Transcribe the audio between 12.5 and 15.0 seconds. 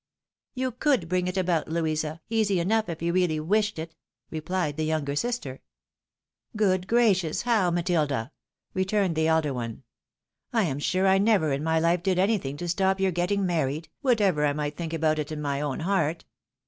to stop your getting married, whatever I might think